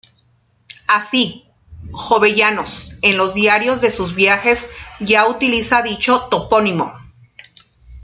Así, 0.87 1.45
Jovellanos 1.91 2.93
en 3.03 3.17
los 3.17 3.35
diarios 3.35 3.81
de 3.81 3.91
sus 3.91 4.15
viajes 4.15 4.67
ya 4.99 5.27
utiliza 5.27 5.83
dicho 5.83 6.21
topónimo. 6.31 6.91